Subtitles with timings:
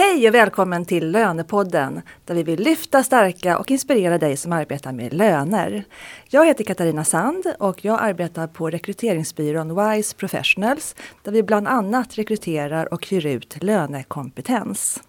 [0.00, 4.92] Hej och välkommen till Lönepodden där vi vill lyfta, stärka och inspirera dig som arbetar
[4.92, 5.84] med löner.
[6.28, 12.18] Jag heter Katarina Sand och jag arbetar på rekryteringsbyrån Wise Professionals där vi bland annat
[12.18, 15.00] rekryterar och hyr ut lönekompetens.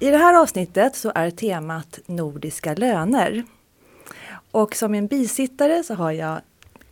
[0.00, 3.44] I det här avsnittet så är temat nordiska löner.
[4.50, 6.40] Och som en bisittare så har jag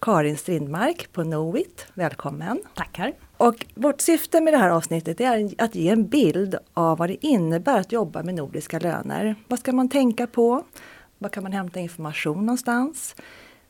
[0.01, 1.87] Karin Strindmark på Knowit.
[1.95, 2.62] Välkommen!
[2.74, 3.12] Tackar!
[3.37, 7.27] Och vårt syfte med det här avsnittet är att ge en bild av vad det
[7.27, 9.34] innebär att jobba med nordiska löner.
[9.48, 10.65] Vad ska man tänka på?
[11.18, 13.16] Var kan man hämta information någonstans?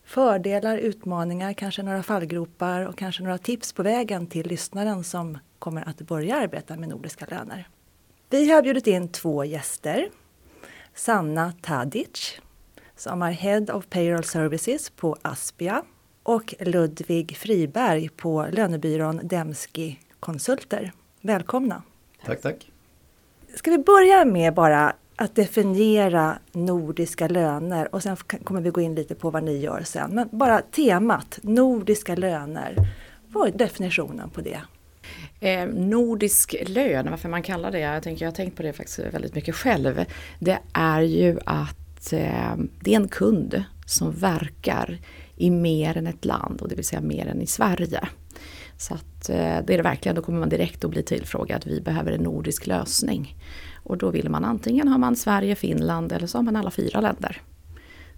[0.05, 5.89] Fördelar, utmaningar, kanske några fallgropar och kanske några tips på vägen till lyssnaren som kommer
[5.89, 7.69] att börja arbeta med nordiska löner.
[8.31, 10.11] Vi har bjudit in två gäster.
[10.95, 12.41] Sanna Tadic
[12.97, 15.83] som är Head of Payroll Services på Aspia
[16.23, 20.93] och Ludvig Friberg på lönebyrån Demski Konsulter.
[21.21, 21.83] Välkomna!
[22.25, 22.71] Tack, tack!
[23.55, 28.95] Ska vi börja med bara att definiera nordiska löner och sen kommer vi gå in
[28.95, 30.11] lite på vad ni gör sen.
[30.15, 32.77] Men bara temat nordiska löner.
[33.29, 34.61] Vad är definitionen på det?
[35.41, 38.99] Eh, nordisk lön, varför man kallar det, jag, tänker, jag har tänkt på det faktiskt
[38.99, 40.05] väldigt mycket själv.
[40.39, 44.99] Det är ju att eh, det är en kund som verkar
[45.37, 48.09] i mer än ett land och det vill säga mer än i Sverige.
[48.77, 51.81] Så att eh, det är det verkligen, då kommer man direkt att bli tillfrågad, vi
[51.81, 53.37] behöver en nordisk lösning.
[53.75, 57.01] Och då vill man antingen har man Sverige, Finland eller så har man alla fyra
[57.01, 57.43] länder.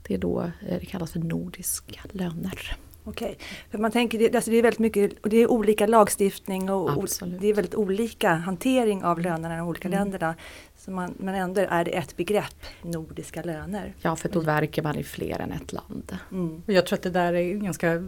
[0.02, 2.76] Det är då eh, det kallas för nordiska löner.
[3.08, 3.38] Okej,
[3.70, 7.40] för man tänker, alltså det är väldigt mycket, och det är olika lagstiftning och Absolut.
[7.40, 9.98] det är väldigt olika hantering av lönerna i de olika mm.
[9.98, 10.34] länderna.
[10.76, 13.94] Så man, men ändå är det ett begrepp, nordiska löner.
[14.02, 16.18] Ja, för då verkar man i fler än ett land.
[16.32, 16.62] Mm.
[16.66, 18.02] Jag tror att det där är ganska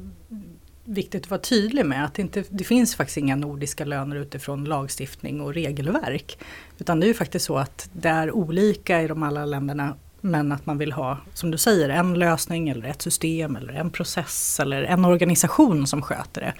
[0.84, 4.64] viktigt att vara tydlig med att det, inte, det finns faktiskt inga nordiska löner utifrån
[4.64, 6.38] lagstiftning och regelverk.
[6.78, 10.52] Utan det är ju faktiskt så att det är olika i de alla länderna men
[10.52, 14.60] att man vill ha, som du säger, en lösning eller ett system eller en process
[14.60, 16.54] eller en organisation som sköter det.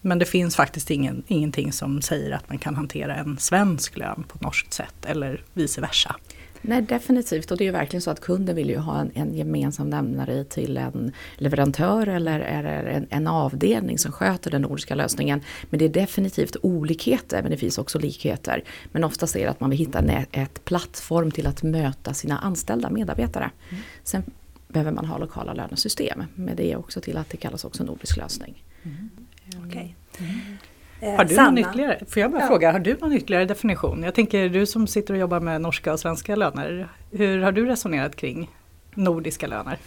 [0.00, 4.24] Men det finns faktiskt ingen, ingenting som säger att man kan hantera en svensk lön
[4.28, 6.16] på ett norskt sätt eller vice versa.
[6.62, 9.90] Nej definitivt och det är verkligen så att kunden vill ju ha en, en gemensam
[9.90, 15.40] nämnare till en leverantör eller, eller en, en, avdelning som sköter den nordiska lösningen.
[15.70, 18.64] Men det är definitivt olikheter men det finns också likheter.
[18.92, 22.38] Men oftast är det att man vill hitta en ett plattform till att möta sina
[22.38, 23.50] anställda medarbetare.
[23.70, 23.82] Mm.
[24.04, 24.22] Sen
[24.68, 26.24] behöver man ha lokala lönesystem.
[26.34, 28.64] Men det är också till att det kallas också nordisk lösning.
[28.82, 29.10] Mm.
[29.66, 29.88] Okay.
[30.18, 30.56] Mm.
[31.02, 32.46] Eh, har du någon ytterligare, får jag bara ja.
[32.46, 34.02] fråga, har du någon ytterligare definition?
[34.02, 37.66] Jag tänker du som sitter och jobbar med norska och svenska löner, hur har du
[37.66, 38.50] resonerat kring
[38.94, 39.78] nordiska löner?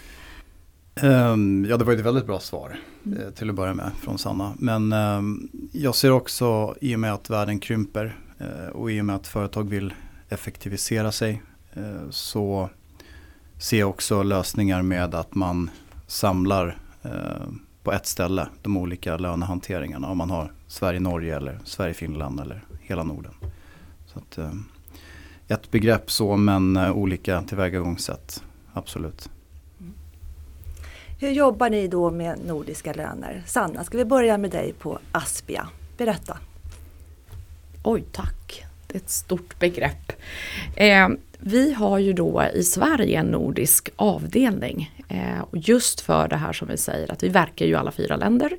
[1.02, 3.20] Um, ja det var ett väldigt bra svar mm.
[3.20, 4.54] eh, till att börja med från Sanna.
[4.60, 9.06] Men um, jag ser också i och med att världen krymper uh, och i och
[9.06, 9.94] med att företag vill
[10.30, 11.42] effektivisera sig
[11.78, 12.70] uh, så
[13.58, 15.70] ser jag också lösningar med att man
[16.08, 17.12] samlar uh,
[17.86, 20.10] på ett ställe de olika lönehanteringarna.
[20.10, 23.34] Om man har Sverige-Norge eller Sverige-Finland eller hela Norden.
[24.06, 24.52] Så att, eh,
[25.48, 29.30] ett begrepp så men eh, olika tillvägagångssätt, absolut.
[29.80, 29.94] Mm.
[31.20, 33.44] Hur jobbar ni då med nordiska löner?
[33.46, 35.68] Sanna, ska vi börja med dig på Aspia?
[35.98, 36.38] Berätta.
[37.84, 38.66] Oj, tack.
[38.88, 40.12] Det är ett stort begrepp.
[40.76, 41.08] Eh,
[41.40, 45.04] vi har ju då i Sverige en nordisk avdelning.
[45.08, 47.92] Eh, och just för det här som vi säger att vi verkar ju i alla
[47.92, 48.58] fyra länder.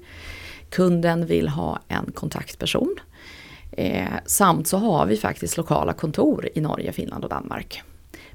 [0.70, 2.94] Kunden vill ha en kontaktperson.
[3.72, 7.82] Eh, samt så har vi faktiskt lokala kontor i Norge, Finland och Danmark.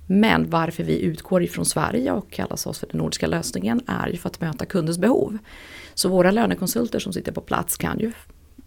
[0.07, 4.17] Men varför vi utgår ifrån Sverige och kallas oss för den nordiska lösningen är ju
[4.17, 5.37] för att möta kundens behov.
[5.93, 8.11] Så våra lönekonsulter som sitter på plats kan ju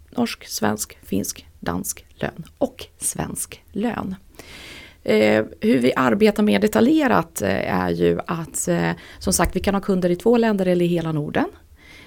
[0.09, 4.15] norsk, svensk, finsk, dansk lön och svensk lön.
[5.03, 9.73] Eh, hur vi arbetar mer detaljerat eh, är ju att eh, som sagt vi kan
[9.73, 11.47] ha kunder i två länder eller i hela Norden.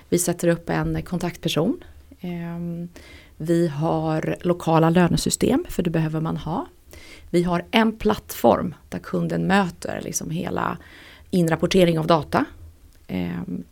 [0.09, 1.85] Vi sätter upp en kontaktperson.
[2.21, 2.89] Ehm,
[3.37, 6.67] vi har lokala lönesystem, för det behöver man ha.
[7.31, 10.79] Vi har en plattform där kunden möter liksom hela
[11.31, 12.45] inrapportering av data.
[13.07, 13.65] Ehm,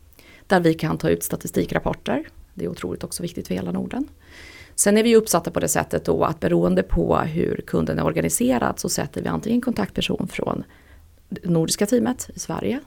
[0.47, 2.29] där vi kan ta ut statistikrapporter.
[2.55, 4.09] Det är otroligt också viktigt för hela Norden.
[4.77, 8.79] Sen är vi uppsatta på det sättet då att beroende på hur kunden är organiserad
[8.79, 10.65] så sätter vi antingen kontaktperson från
[11.29, 12.81] det nordiska teamet i Sverige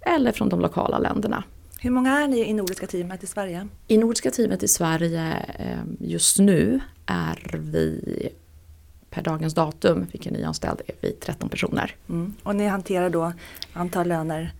[0.00, 1.44] eller från de lokala länderna.
[1.80, 3.68] Hur många är ni i Nordiska teamet i Sverige?
[3.86, 8.28] I Nordiska teamet i Sverige eh, just nu är vi
[9.10, 11.94] per dagens datum, vilken nyanställd är vi 13 personer.
[12.08, 12.34] Mm.
[12.42, 13.32] Och ni hanterar då
[13.72, 14.52] antal löner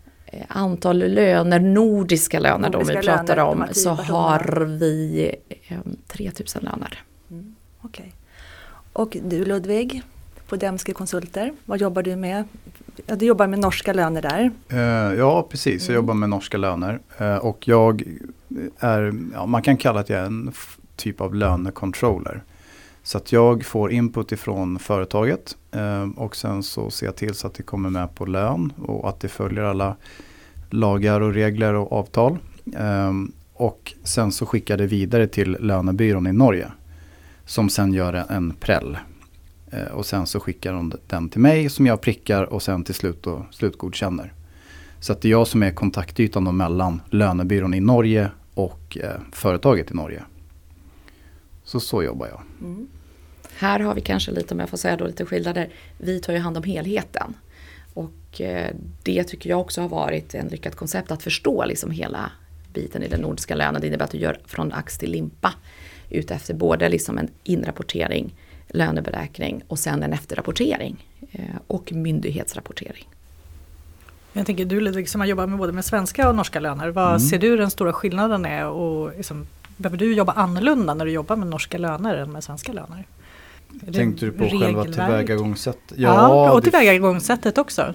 [0.49, 4.19] antal löner, nordiska löner Nordiska då vi pratar löner, om, så personerna.
[4.19, 5.31] har vi
[5.69, 7.03] eh, 3000 löner.
[7.81, 8.12] Okej.
[8.93, 10.03] Och du Ludvig,
[10.49, 12.44] på Demske Konsulter, vad jobbar du med?
[13.06, 14.50] Ja, du jobbar med norska löner där.
[14.69, 15.82] Eh, ja, precis.
[15.88, 16.03] Jag Mm.
[16.03, 16.99] jobbar med norska löner.
[17.19, 18.03] Eh, och jag
[18.79, 20.53] är, ja, man kan kalla att jag är en
[20.97, 22.43] typ av lönecontroller.
[23.02, 27.47] Så att jag får input ifrån företaget eh, och sen så ser jag till så
[27.47, 29.97] att det kommer med på lön och att det följer alla
[30.70, 32.38] lagar och regler och avtal.
[32.76, 33.12] Eh,
[33.55, 36.67] och sen så skickar det vidare till lönebyrån i Norge.
[37.44, 38.99] Som sen gör en- prell.
[39.70, 42.94] Eh, och sen så skickar de den till mig som jag prickar och sen till
[42.94, 44.32] slut då slutgodkänner.
[45.00, 49.91] Så att det är jag som är kontaktytan mellan lönebyrån i Norge och eh, företaget
[49.91, 50.23] i Norge.
[51.70, 52.40] Så så jobbar jag.
[52.61, 52.88] Mm.
[53.58, 55.69] Här har vi kanske lite, om jag får säga då, lite skillnader.
[55.99, 57.34] Vi tar ju hand om helheten.
[57.94, 62.32] Och eh, det tycker jag också har varit en lyckat koncept att förstå liksom hela
[62.72, 63.81] biten i den nordiska lönen.
[63.81, 65.55] Det innebär att du gör från ax till limpa.
[66.08, 68.34] Ut efter både liksom en inrapportering,
[68.69, 71.06] löneberäkning och sen en efterrapportering.
[71.32, 73.08] Eh, och myndighetsrapportering.
[74.32, 77.08] Jag tänker du Ludvig som har jobbat med både med svenska och norska löner, vad
[77.08, 77.20] Mm.
[77.20, 79.46] ser du den stora skillnaden är och liksom,
[79.81, 83.06] behöver du jobba annorlunda när du jobbar med norska löner än med svenska löner?
[83.93, 84.87] Tänkte du på själva regelverk?
[84.94, 85.99] tillvägagångssättet?
[85.99, 87.94] Ja, och det, tillvägagångssättet också.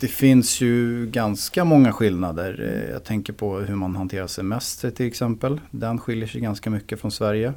[0.00, 2.82] det finns ju ganska många skillnader.
[2.84, 5.60] Eh, Jag tänker på hur man hanterar semester till exempel.
[5.70, 7.52] Den skiljer sig ganska mycket från Sverige.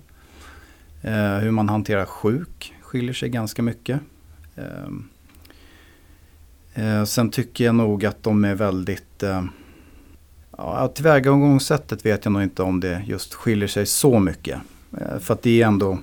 [1.02, 4.00] Eh, hur man hanterar sjuk skiljer sig ganska mycket.
[6.74, 9.24] Eh, sen tycker jag nog att de är väldigt
[10.66, 14.60] Ja, tillvägagångssättet vet jag nog inte om det just skiljer sig så mycket.
[14.98, 15.98] Eh, för att det är ändå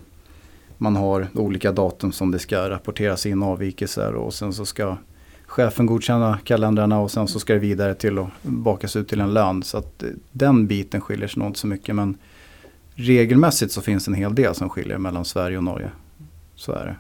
[0.79, 4.97] man har olika datum som det ska rapporteras in avvikelser och sen så ska
[5.47, 9.35] chefen godkänna kalendrarna och sen så ska det vidare till att bakas ut till en
[9.35, 9.63] lön.
[9.63, 12.19] Så att eh, den biten skiljer sig nog inte så mycket men
[12.95, 15.91] regelmässigt så finns en hel del som skiljer mellan Sverige och Norge.
[16.55, 16.97] Så är det.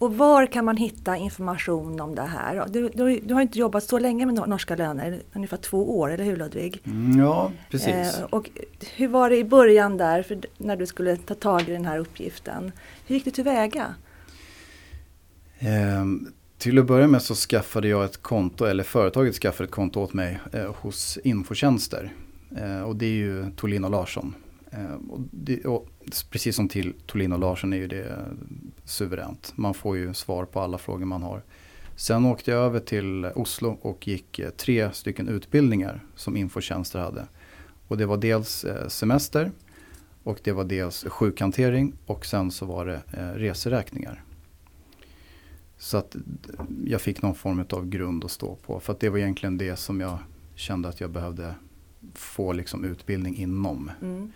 [0.00, 2.66] Och var kan man hitta information om det här?
[2.68, 6.12] Du, du, du har inte jobbat så länge med nor- norska löner, ungefär två år,
[6.12, 6.82] eller hur Ludvig?
[6.84, 7.88] Mm, ja, precis.
[8.18, 8.50] Eh, och
[8.96, 11.98] hur var det i början där, för när du skulle ta tag i den här
[11.98, 12.72] uppgiften?
[13.06, 13.94] Hur gick du tillväga?
[15.58, 20.00] Ehm, till att börja med så skaffade jag ett konto, eller företaget skaffade ett konto
[20.00, 22.12] åt mig eh, hos Infotjänster.
[22.58, 24.34] Eh, och det är ju Tolin och Larsson.
[24.70, 25.88] Ehm, och det, och
[26.30, 28.26] precis som till Tolin och Larsson är ju det
[28.84, 29.52] suveränt.
[29.56, 31.42] Man får ju svar på alla frågor man har.
[31.96, 37.26] Sen åkte jag över till Oslo och gick eh, tre stycken utbildningar som Infotjänster hade.
[37.88, 39.50] Och det var dels eh, semester
[40.22, 44.22] och det var dels sjukhantering och sen så var det eh, reseräkningar.
[45.78, 46.16] Så att
[46.84, 48.80] jag fick någon form av grund att stå på.
[48.80, 50.18] För att det var egentligen det som jag
[50.54, 51.54] kände att jag behövde
[52.14, 53.90] få liksom utbildning inom.
[54.02, 54.32] Mm.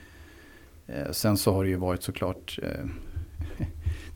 [0.87, 2.85] Eh, sen så har det ju varit såklart eh,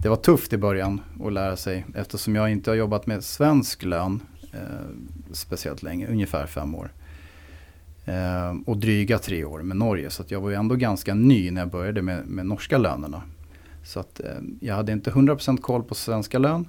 [0.02, 3.82] Det var tufft i början att lära sig eftersom jag inte har jobbat med svensk
[3.82, 4.20] lön
[4.52, 4.58] eh,
[5.32, 6.92] speciellt länge, ungefär fem år.
[8.04, 11.50] Eh, och dryga tre år med Norge så att jag var ju ändå ganska ny
[11.50, 13.22] när jag började med, med norska lönerna.
[13.84, 14.30] Så att eh,
[14.60, 16.68] jag hade inte 100% koll på svenska lön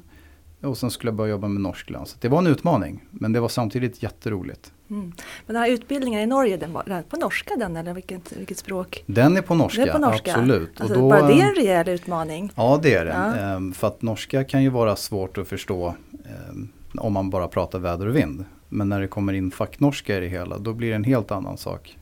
[0.62, 2.06] och sen skulle jag börja jobba med norsk lön.
[2.06, 4.74] Så det var en utmaning men det var samtidigt jätteroligt.
[4.90, 5.14] Mm.
[5.46, 8.58] Men den här utbildningen i Norge, den var den på norska den eller vilket, vilket
[8.58, 9.04] språk?
[9.06, 10.32] Den är på norska, är på norska.
[10.32, 10.82] absolut.
[10.82, 12.52] Alltså, och då, bara det är en rejäl utmaning.
[12.56, 13.12] Ja det är det.
[13.12, 13.36] Ja.
[13.36, 17.80] Ehm, för att norska kan ju vara svårt att förstå ehm, om man bara pratar
[17.80, 18.46] väder och vind.
[18.70, 21.58] Men när det kommer in facknorska i det hela då blir det en helt annan
[21.58, 21.98] sak.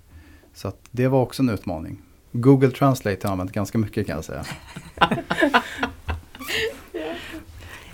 [0.54, 2.02] Så att det var också en utmaning.
[2.32, 4.44] Google Translate har jag använt ganska mycket kan jag säga.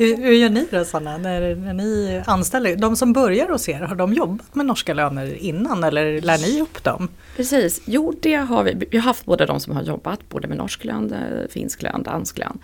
[0.04, 2.76] Hur, hur gör ni då Sanna, när, när ni anställer?
[2.76, 6.62] De som börjar hos er, har de jobbat med norska löner innan eller lär ni
[6.62, 7.08] upp dem?
[7.36, 8.88] Precis, jo det har vi.
[8.92, 12.04] Vi har haft både de som har jobbat både med norsk lön, eh, finsk lön,
[12.04, 12.60] dansk lön.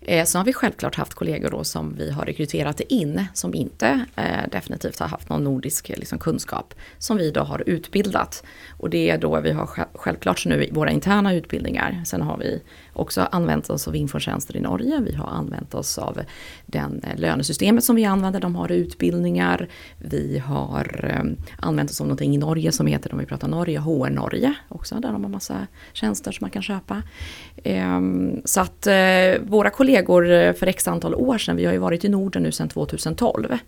[0.00, 4.04] Eh, sen har vi självklart haft kollegor då som vi har rekryterat in som inte
[4.16, 6.74] eh, definitivt har haft någon nordisk eh, liksom, kunskap.
[6.98, 8.44] Som vi då har utbildat.
[8.78, 12.02] Och det är då vi har självklart nu våra interna utbildningar.
[12.06, 12.62] Sen har vi
[12.94, 15.00] också använt oss av infotjänster i Norge.
[15.00, 16.20] Vi har använt oss av
[16.66, 18.40] den eh, lönesystemet som vi använder.
[18.40, 19.68] De har utbildningar.
[19.98, 23.78] Vi har ehm, använt oss av någonting i Norge som heter, om vi pratar Norge,
[23.78, 24.94] HR Norge också.
[24.94, 27.02] Där de har massa tjänster som man kan köpa.
[27.64, 28.94] Ehm, så att eh,
[29.42, 32.52] våra kollegor eh, för x antal år sedan, vi har ju varit i Norden nu
[32.52, 33.58] sedan 2012.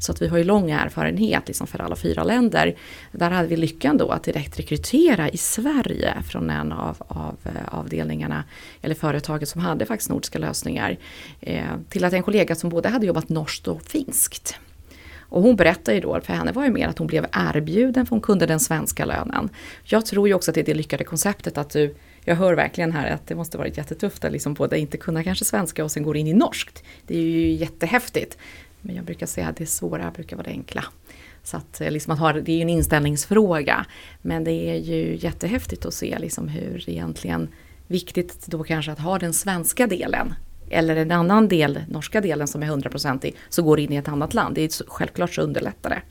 [0.00, 2.76] Så att vi har ju lång erfarenhet liksom för alla fyra länder.
[3.12, 7.36] Där hade vi lyckan då att direkt rekrytera i Sverige från en av, av
[7.68, 8.44] avdelningarna,
[8.82, 10.98] eller företaget som hade faktiskt nordiska lösningar.
[11.40, 14.54] Eh, till att en kollega som både hade jobbat norskt och finskt.
[15.18, 18.10] Och hon berättar ju då, för henne var ju mer att hon blev erbjuden för
[18.10, 19.48] hon kunde den svenska lönen.
[19.84, 22.92] Jag tror ju också att det är det lyckade konceptet att du jag hör verkligen
[22.92, 26.02] här att det måste varit jättetufft att liksom både inte kunna kanske svenska och sen
[26.02, 26.84] går in i norskt.
[27.06, 28.38] Det är ju jättehäftigt.
[28.80, 30.84] Men jag brukar säga att det svåra brukar vara det enkla.
[31.42, 33.86] Så att, eh, liksom att ha, det är ju en inställningsfråga.
[34.22, 37.48] Men det är ju jättehäftigt att se liksom hur egentligen
[37.90, 40.34] viktigt då kanske att ha den svenska delen
[40.70, 44.34] eller en annan del, norska delen som är hundraprocentig, så går in i ett annat
[44.34, 44.54] land.
[44.54, 46.02] Det är självklart så underlättar det.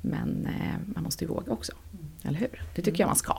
[0.00, 1.72] Men eh, man måste ju våga också,
[2.22, 2.62] eller hur?
[2.74, 3.36] Det tycker jag man ska.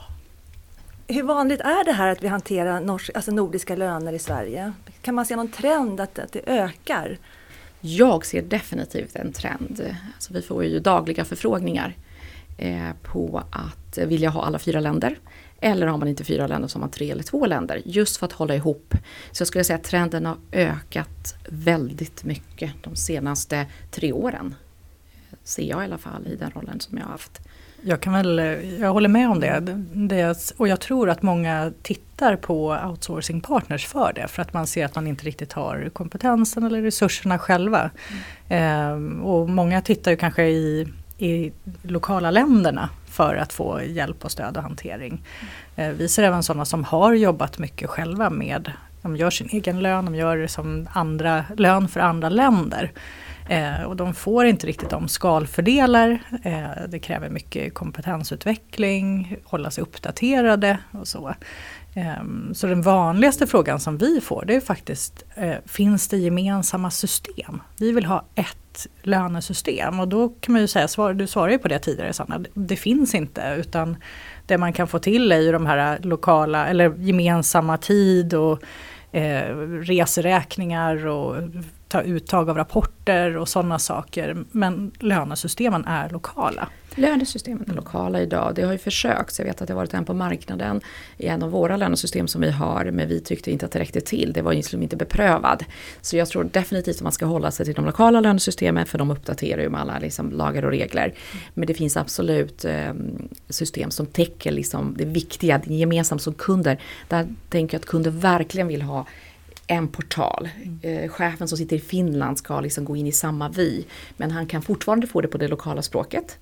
[1.08, 4.72] Hur vanligt är det här att vi hanterar norsk, alltså nordiska löner i Sverige?
[5.02, 7.18] Kan man se någon trend att, att det ökar?
[7.80, 9.94] Jag ser definitivt en trend.
[10.14, 11.94] Alltså vi får ju dagliga förfrågningar
[13.02, 15.18] på att vilja ha alla fyra länder.
[15.60, 17.82] Eller har man inte fyra länder så har man tre eller två länder.
[17.84, 18.94] Just för att hålla ihop.
[19.32, 24.54] Så jag skulle säga att trenden har ökat väldigt mycket de senaste tre åren.
[25.44, 27.40] Ser jag i alla fall i den rollen som jag har haft.
[27.82, 28.38] Jag kan väl,
[28.80, 29.60] jag håller med om det.
[29.94, 30.52] det.
[30.56, 34.28] Och jag tror att många tittar på outsourcing partners för det.
[34.28, 37.90] För att man ser att man inte riktigt har kompetensen eller resurserna själva.
[38.08, 38.22] Mm.
[38.48, 44.32] Ehm, och många tittar ju kanske i, i lokala länderna för att få hjälp och
[44.32, 45.22] stöd och hantering.
[45.76, 49.82] Eh, vi ser även sådana som har jobbat mycket själva med, de gör sin egen
[49.82, 52.92] lön, de gör som andra lön för andra länder.
[53.48, 56.18] Eh, och de får inte riktigt de skalfördelar.
[56.42, 61.34] Eh, det kräver mycket kompetensutveckling, hålla sig uppdaterade och så.
[61.98, 66.90] Ehm, så den vanligaste frågan som vi får det är faktiskt, eh, finns det gemensamma
[66.90, 67.62] system?
[67.78, 71.68] Vi vill ha ett lönesystem och då kan man ju säga, du svarade ju på
[71.68, 73.96] det tidigare Sanna, det, det finns inte utan
[74.46, 78.62] det man kan få till är ju de här lokala eller gemensamma tid och
[79.12, 81.36] eh, reseräkningar och
[81.88, 84.44] ta uttag av rapporter och sådana saker.
[84.52, 86.68] Men lönesystemen är lokala.
[86.96, 88.52] Lönesystemen är lokala idag.
[88.54, 89.38] Det har ju försökt.
[89.38, 90.80] Jag vet att det har varit en på marknaden
[91.18, 92.90] i en av våra lönesystem som vi har.
[92.90, 94.32] Men vi tyckte inte att det räckte till.
[94.32, 95.64] Det var liksom inte beprövad.
[96.00, 98.86] Så jag tror definitivt att man ska hålla sig till de lokala lönesystemen.
[98.86, 101.14] För de uppdaterar ju med alla liksom lagar och regler.
[101.54, 102.94] Men det finns absolut eh,
[103.48, 106.80] system som täcker liksom det viktiga, det gemensamt som kunder.
[107.08, 109.06] Där tänker jag att kunder verkligen vill ha
[109.66, 110.48] en portal.
[110.62, 110.78] Mm.
[110.82, 113.84] Eh, chefen som sitter i Finland ska liksom gå in i samma vy.
[114.16, 116.38] Men han kan fortfarande få det på det lokala språket.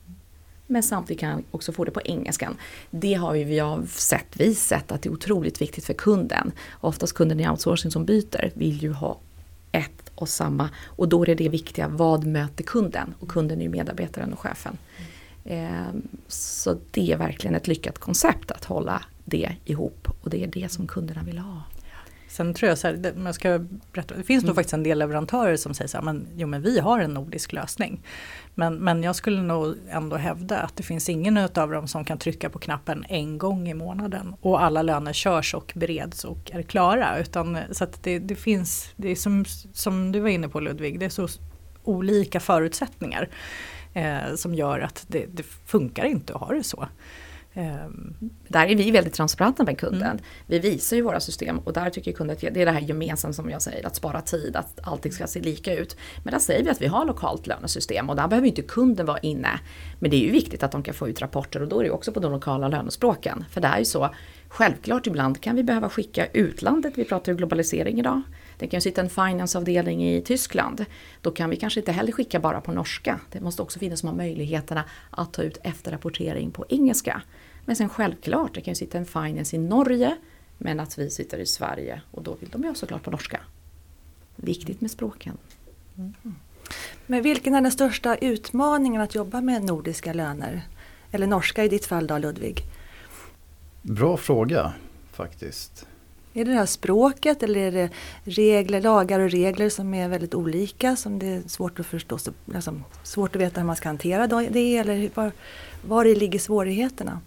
[0.66, 2.56] Men samtidigt kan han också få det på engelskan.
[2.90, 6.52] Det har vi sett, vi sett att det är otroligt viktigt för kunden.
[6.80, 9.18] Oftast kunden i outsourcing som byter vill ju ha
[9.72, 10.70] ett och samma.
[10.84, 13.14] Och då är det viktiga, vad möter kunden?
[13.20, 14.78] Och kunden är ju medarbetaren och chefen.
[15.44, 20.08] Ehm, så det är verkligen ett lyckat koncept att hålla det ihop.
[20.20, 21.62] Och det är det som kunderna vill ha.
[22.34, 23.58] Sen tror jag så här, det, jag ska
[23.92, 24.46] berätta, det finns mm.
[24.46, 27.14] nog faktiskt en del leverantörer som säger så här, men, jo men vi har en
[27.14, 28.02] nordisk lösning.
[28.54, 32.18] Men, men jag skulle nog ändå hävda att det finns ingen av dem som kan
[32.18, 36.62] trycka på knappen en gång i månaden och alla löner körs och bereds och är
[36.62, 37.18] klara.
[37.18, 41.00] Utan, så att det, det finns, det är som, som du var inne på Ludvig,
[41.00, 41.28] det är så
[41.84, 43.28] olika förutsättningar
[43.92, 46.88] eh, som gör att det, det funkar inte att ha det så.
[47.56, 48.14] Um,
[48.48, 50.02] där är vi väldigt transparenta med kunden.
[50.02, 50.22] Mm.
[50.46, 53.36] Vi visar ju våra system och där tycker kunden att det är det här gemensamt
[53.36, 55.96] som jag säger, att spara tid, att allting ska se lika ut.
[56.24, 59.18] Men där säger vi att vi har lokalt lönesystem och där behöver inte kunden vara
[59.18, 59.60] inne.
[59.98, 61.90] Men det är ju viktigt att de kan få ut rapporter och då är det
[61.90, 63.44] också på de lokala lönespråken.
[63.50, 64.10] För det är ju så,
[64.48, 68.22] självklart ibland kan vi behöva skicka utlandet, vi pratar ju globalisering idag.
[68.58, 70.84] Det kan ju sitta en financeavdelning i Tyskland.
[71.20, 73.20] Då kan vi kanske inte heller skicka bara på norska.
[73.32, 77.22] Det måste också finnas de här möjligheterna att ta ut efterrapportering på engelska.
[77.64, 80.16] Men sen självklart, det kan ju sitta en finance i Norge
[80.58, 83.40] men att vi sitter i Sverige och då vill de ju såklart på norska.
[84.36, 85.38] Viktigt med språken.
[85.96, 86.14] Mm.
[87.06, 90.62] Men vilken är den största utmaningen att jobba med nordiska löner?
[91.10, 92.62] Eller norska i ditt fall då Ludvig?
[93.82, 94.72] Bra fråga
[95.12, 95.86] faktiskt.
[96.34, 97.90] Är det det här språket eller är det
[98.24, 102.18] regler, lagar och regler som är väldigt olika som det är svårt att förstå,
[102.54, 105.32] alltså, svårt att veta hur man ska hantera det eller var,
[105.86, 107.20] var det ligger svårigheterna?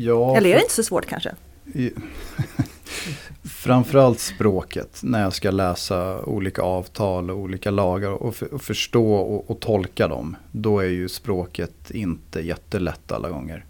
[0.00, 1.34] Ja, Eller är det inte så svårt kanske?
[3.44, 9.50] Framförallt språket när jag ska läsa olika avtal och olika lagar och, och förstå och,
[9.50, 10.36] och, tolka dem.
[10.52, 13.64] Då är ju språket inte jättelätt alla gånger.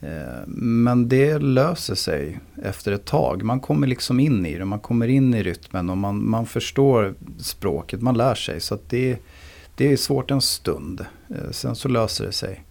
[0.00, 3.42] Eh, men det löser sig efter ett tag.
[3.42, 7.14] Man kommer liksom in i det, man kommer in i rytmen och man, man förstår
[7.38, 8.60] språket, man lär sig.
[8.60, 9.18] Så det,
[9.74, 12.65] det är svårt en stund, eh, sen så löser det sig.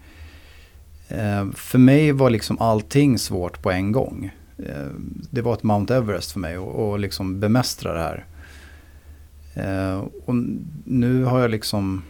[1.08, 4.32] Eh, för mig var liksom allting svårt på en gång.
[4.58, 4.92] Eh,
[5.30, 8.26] det var ett Mount Everest för mig att liksom bemästra det här.
[9.54, 10.36] Eh, och
[10.84, 12.04] nu har jag liksom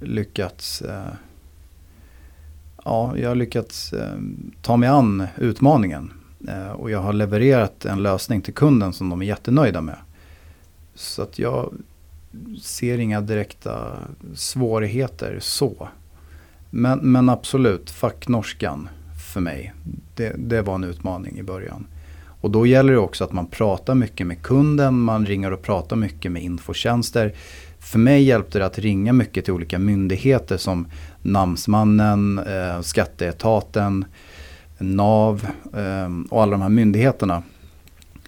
[0.00, 1.12] lyckats eh,
[2.86, 4.18] Ja, jag har lyckats eh,
[4.62, 6.12] ta mig an utmaningen.
[6.48, 9.96] Eh, och jag har levererat en lösning till kunden som de är jättenöjda med.
[10.94, 11.72] Så att jag
[12.62, 13.92] ser inga direkta
[14.34, 15.88] svårigheter så.
[16.70, 18.88] Men, men absolut, facknorskan
[19.34, 19.74] för mig,
[20.14, 21.86] det, det var en utmaning i början.
[22.40, 25.96] Och då gäller det också att man pratar mycket med kunden, man ringer och pratar
[25.96, 27.34] mycket med infotjänster.
[27.78, 30.88] För mig hjälpte det att ringa mycket till olika myndigheter som
[31.22, 34.04] Namnsmannen, eh, Skatteetaten,
[34.78, 37.42] NAV eh, och alla de här myndigheterna.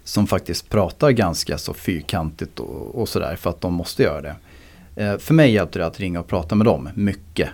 [0.04, 4.34] Som faktiskt pratar ganska så fyrkantigt och, och sådär för att de måste göra det.
[4.96, 7.48] Eh, för mig hjälpte det att ringa och prata med dem mycket.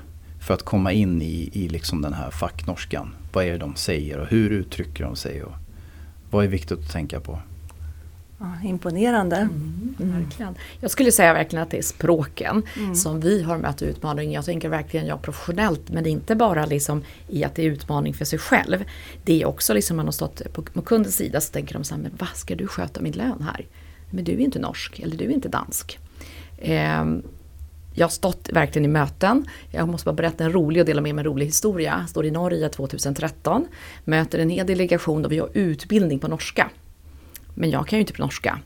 [0.45, 3.15] För att komma in i, i liksom den här facknorskan.
[3.33, 5.43] Vad är det de säger och hur uttrycker de sig?
[5.43, 5.53] Och
[6.31, 7.39] vad är viktigt att tänka på?
[8.39, 9.37] Ja, imponerande.
[9.37, 10.55] Mm, verkligen.
[10.81, 12.95] Jag skulle säga verkligen att det är språken mm.
[12.95, 14.33] som vi har mött utmaning.
[14.33, 18.25] Jag tänker verkligen jag professionellt men inte bara liksom i att det är utmaning för
[18.25, 18.85] sig själv.
[19.25, 21.95] Det är också liksom man har stått på, på kundens sida så tänker de så
[21.95, 23.67] här, men vad ska du sköta min lön här?
[24.11, 25.99] Men du är inte norsk eller du är inte dansk.
[26.59, 27.05] Eh,
[27.95, 29.47] jag har stått verkligen i möten.
[29.71, 31.97] Jag måste bara berätta en rolig och dela med mig en rolig historia.
[32.01, 33.67] Jag står i Norge 2013,
[34.05, 36.71] möter en hel delegation och vi har utbildning på norska.
[37.55, 38.59] Men jag kan ju inte på norska.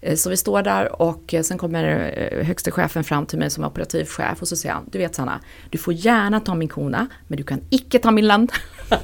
[0.00, 1.84] Eh, så vi står där och eh, sen kommer
[2.32, 5.14] eh, högste chefen fram till mig som operativ chef och så säger han, du vet
[5.14, 5.40] Sanna,
[5.70, 8.52] du får gärna ta min kona, men du kan icke ta min land.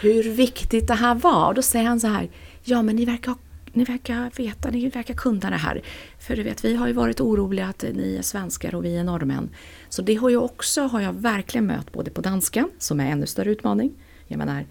[0.00, 1.46] Hur viktigt det här var.
[1.46, 2.28] Och då säger han så här,
[2.64, 3.34] ja men ni verkar,
[3.76, 5.82] ni verkar veta, ni verkar kunna det här.
[6.18, 9.04] För du vet, vi har ju varit oroliga att ni är svenskar och vi är
[9.04, 9.48] norrmän.
[9.88, 13.12] Så det har jag också, har jag verkligen mött både på danska, som är en
[13.12, 13.92] ännu större utmaning.
[14.26, 14.64] Jag menar,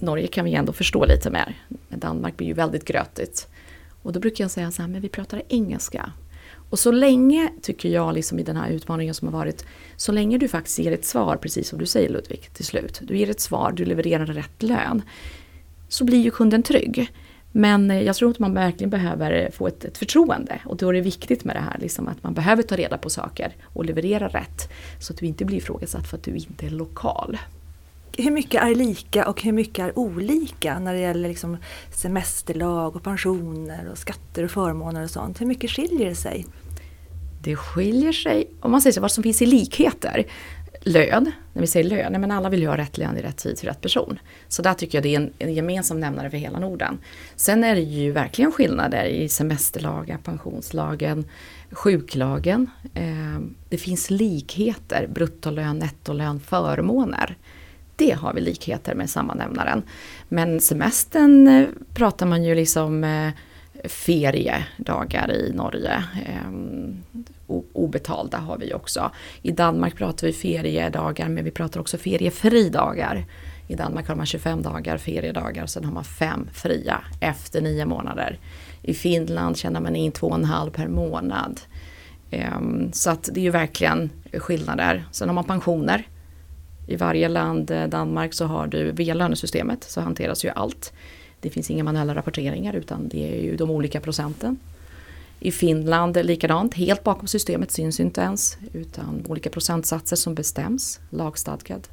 [0.00, 1.62] Norge kan vi ändå förstå lite mer.
[1.88, 3.48] Men Danmark blir ju väldigt grötigt.
[4.02, 6.12] Och då brukar jag säga så här, men vi pratar engelska.
[6.70, 9.66] Och så länge, tycker jag, liksom i den här utmaningen som har varit,
[9.96, 13.00] så länge du faktiskt ger ett svar, precis som du säger Ludvig, till slut.
[13.02, 15.02] Du ger ett svar, du levererar rätt lön.
[15.88, 17.12] Så blir ju kunden trygg.
[17.56, 20.60] Men jag tror att man verkligen behöver få ett, ett förtroende.
[20.64, 23.10] Och då är det viktigt med det här, liksom, att man behöver ta reda på
[23.10, 24.72] saker och leverera rätt.
[25.00, 27.38] Så att du inte blir ifrågasatt för att du inte är lokal
[28.18, 31.56] hur mycket är lika och hur mycket är olika när det gäller liksom
[31.92, 35.40] semesterlag och pensioner och skatter och förmåner och sånt?
[35.40, 36.46] Hur mycket skiljer det sig?
[37.42, 40.26] Det skiljer sig, om man säger så, vad som finns i likheter.
[40.88, 43.56] Lön, när vi säger lön, men alla vill ju ha rätt lön i rätt tid
[43.56, 44.18] till rätt person.
[44.48, 46.98] Så där tycker jag det är en, en gemensam nämnare för hela Norden.
[47.36, 51.24] Sen är det ju verkligen skillnader i semesterlagar, pensionslagen,
[51.70, 52.70] sjuklagen.
[52.94, 57.36] Eh, det finns likheter, bruttolön, nettolön, förmåner
[57.96, 59.82] det har vi likheter med sammanämnaren.
[60.28, 63.32] Men semestern eh, pratar man ju liksom eh,
[63.84, 66.04] feriedagar i Norge.
[66.26, 67.02] Ehm,
[67.72, 69.10] Obetalda har vi också.
[69.42, 73.24] I Danmark pratar vi feriedagar men vi pratar också feriefridagar.
[73.68, 77.86] I Danmark har man 25 dagar feriedagar, och sen har man fem fria efter nio
[77.86, 78.38] månader.
[78.82, 81.60] I Finland tjänar man in två och en halv per månad.
[82.30, 85.04] Ehm, så att det är ju verkligen skillnader.
[85.12, 86.08] Sen har man pensioner.
[86.86, 90.92] I varje land, eh, Danmark, så har du via lönesystemet så hanteras ju allt.
[91.40, 94.58] Det finns inga manuella rapporteringar utan det är ju de olika procenten.
[95.40, 101.88] I Finland likadant, helt bakom systemet syns inte ens utan olika procentsatser som bestäms, lagstadgad.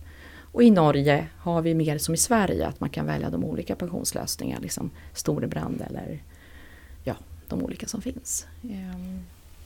[0.53, 3.75] Och i Norge har vi mer som i Sverige att man kan välja de olika
[3.75, 6.23] pensionslösningar, liksom Storebrand eller
[7.03, 7.15] ja,
[7.47, 8.47] de olika som finns.
[8.63, 9.19] Ehm.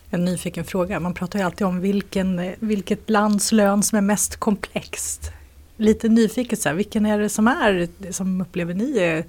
[0.09, 0.99] En nyfiken fråga.
[0.99, 5.31] Man pratar ju alltid om vilken, vilket lands lön som är mest komplext.
[5.77, 9.25] Lite nyfiket, så här, vilken är det som är, som upplever ni är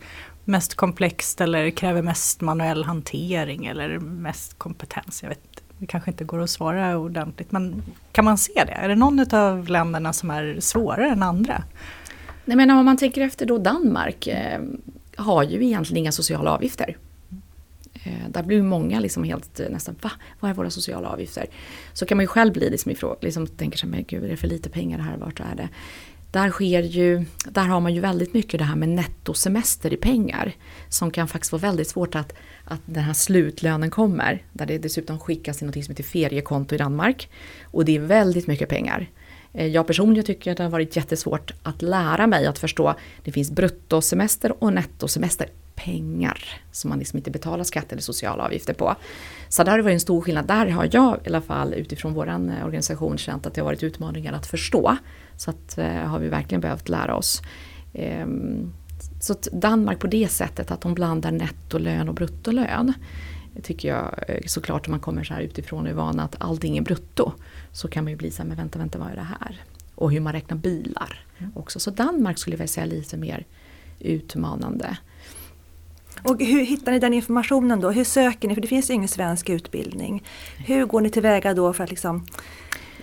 [0.49, 5.23] mest komplext eller kräver mest manuell hantering eller mest kompetens?
[5.23, 7.83] Jag vet, det kanske inte går att svara ordentligt, men
[8.13, 8.73] kan man se det?
[8.73, 11.63] Är det någon av länderna som är svårare än andra?
[12.45, 14.61] Nej, men om man tänker efter då Danmark eh,
[15.17, 16.97] har ju egentligen inga sociala avgifter.
[18.05, 20.11] Eh, där blir många liksom helt eh, nästan, va?
[20.41, 21.47] Vad är våra sociala avgifter?
[21.93, 24.37] Så kan man ju själv bli liksom ifrån, liksom tänker sig, men gud är det
[24.37, 25.69] för lite pengar här, vart är det?
[26.39, 30.53] Där sker ju, där har man ju väldigt mycket det här med nettosemester i pengar.
[30.89, 32.33] Som kan faktiskt vara väldigt svårt att,
[32.65, 34.43] att den här slutlönen kommer.
[34.53, 37.31] Där det dessutom skickas till något som heter feriekonto i Danmark.
[37.65, 39.11] Och det är väldigt mycket pengar.
[39.53, 42.95] Eh, jag personligen tycker att det har varit jättesvårt att lära mig att förstå.
[43.25, 48.75] Det finns bruttosemester och nettosemester pengar som man liksom inte betalar skatt eller sociala avgifter
[48.75, 48.97] på.
[49.49, 50.47] Så där har det varit en stor skillnad.
[50.47, 53.83] Där har jag i alla fall utifrån vår eh, organisation känt att det har varit
[53.83, 54.97] utmaningar att förstå.
[55.39, 57.43] Så att, eh, har vi verkligen behövt lära oss.
[57.93, 58.73] Ehm,
[59.21, 62.93] så Danmark på det sättet att de blandar nettolön och bruttolön.
[63.63, 66.79] Tycker jag eh, såklart om man kommer så här utifrån och är van att allting
[66.79, 67.33] är brutto.
[67.73, 69.63] Så kan man ju bli så här, men vänta, vänta, vad är det här?
[69.95, 71.25] Och hur man räknar bilar
[71.55, 71.81] också.
[71.81, 73.47] Så Danmark skulle jag vilja säga lite mer
[73.99, 74.97] utmanande.
[76.23, 77.91] Och hur hittar ni den informationen då?
[77.91, 78.55] Hur söker ni?
[78.55, 80.25] För det finns ju ingen svensk utbildning.
[80.57, 82.27] Hur går ni tillväga då för att liksom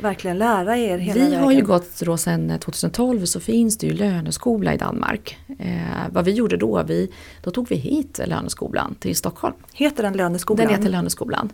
[0.02, 1.44] verkligen lära er hela Vi vägen?
[1.44, 5.38] har ju gått då sedan 2012 så finns det ju löneskola i Danmark.
[5.60, 5.78] Eh,
[6.12, 7.12] vad vi gjorde då, vi,
[7.44, 9.56] då tog vi hit löneskolan till Stockholm.
[9.74, 10.66] Heter den löneskolan?
[10.68, 11.50] Den heter Löneskolan.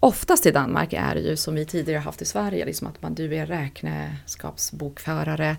[0.00, 3.14] Oftast i Danmark är det ju som vi tidigare haft i Sverige, liksom att man,
[3.14, 5.56] du är räkenskapsbokförare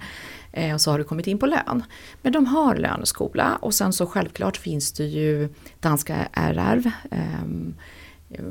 [0.52, 1.84] eh, och så har du kommit in på lön.
[2.22, 5.50] Men de har löneskola och sen så självklart finns det ju
[5.80, 6.92] danska RR.
[7.12, 7.76] ehm,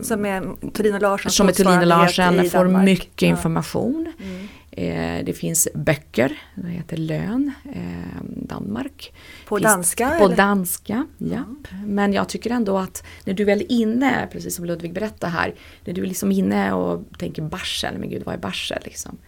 [0.03, 2.85] Som är Thulin och Larsson som är och Larsen, får Danmark.
[2.85, 3.29] mycket Ja.
[3.29, 4.13] information.
[4.23, 4.49] Mm.
[4.71, 9.13] Eh, det finns böcker, det heter Lön, eh, Danmark.
[9.47, 10.11] På Finns- danska?
[10.19, 10.37] På eller?
[10.37, 11.43] danska, ja.
[11.87, 15.55] Men jag tycker ändå att när du väl är inne, precis som Ludvig berättade här,
[15.85, 19.19] när du är liksom inne och tänker barsel, men gud vad är barsel liksom?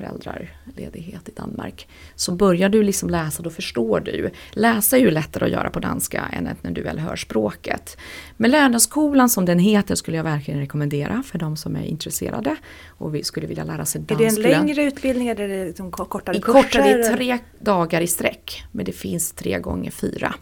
[0.00, 1.88] Föräldraledighet i Danmark.
[2.14, 4.30] Så börjar du liksom läsa, då förstår du.
[4.52, 7.96] Läsa är ju lättare att göra på danska än när du väl hör språket.
[8.36, 12.56] Men Löneskolan som den heter skulle jag verkligen rekommendera för de som är intresserade
[12.88, 15.90] och vi skulle vilja lära sig Är det en längre utbildning eller är det liksom
[15.90, 16.62] ko- kortare I kurser?
[16.62, 18.64] kortare, det är tre dagar i sträck.
[18.72, 20.34] Men det finns tre gånger fyra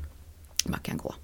[0.66, 1.14] man kan gå.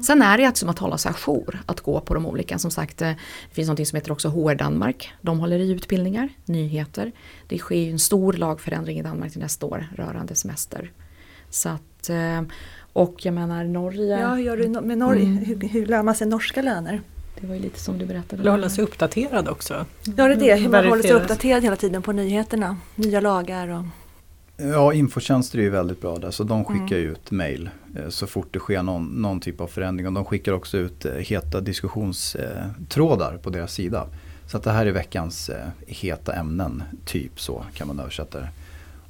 [0.00, 2.58] Sen är det som att hålla sig ajour, att gå på de olika.
[2.58, 3.08] Som sagt, eh,
[3.48, 5.12] det finns något som heter också HR Danmark.
[5.20, 7.12] De håller i utbildningar, nyheter.
[7.48, 10.90] Det sker ju en stor lagförändring i Danmark till nästa år rörande semester.
[11.50, 12.42] Så att, eh,
[12.92, 15.24] och jag menar Norge, Ja, hur gör du med Norge?
[15.24, 15.44] Mm.
[15.44, 17.00] Hur, hur lär man sig norska löner?
[17.40, 18.50] det var ju lite som du berättade.
[18.50, 19.86] Hålla sig uppdaterad också.
[20.04, 20.54] Ja, det är det.
[20.54, 22.76] Hur man håller sig uppdaterad hela tiden på nyheterna.
[22.94, 23.84] Nya lagar och...
[24.58, 26.30] Ja, infotjänster är ju väldigt bra där.
[26.30, 27.10] Så de skickar Mm.
[27.10, 30.06] ut mail eh, så fort det sker någon, någon typ av förändring.
[30.06, 34.06] Och de skickar också ut eh, heta diskussionstrådar på deras sida.
[34.46, 38.48] Så att det här är veckans eh, heta ämnen, typ så kan man översätta det.